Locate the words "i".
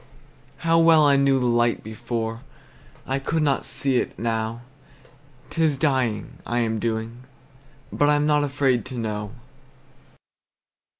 1.05-1.15, 3.05-3.19, 6.43-6.57